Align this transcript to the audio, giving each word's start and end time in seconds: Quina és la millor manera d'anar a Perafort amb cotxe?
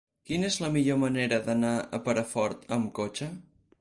Quina 0.27 0.47
és 0.53 0.55
la 0.63 0.69
millor 0.77 0.97
manera 1.03 1.39
d'anar 1.49 1.73
a 1.99 2.03
Perafort 2.09 2.67
amb 2.79 2.91
cotxe? 3.03 3.29